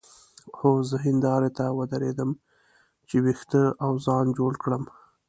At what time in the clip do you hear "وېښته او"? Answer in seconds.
3.23-3.91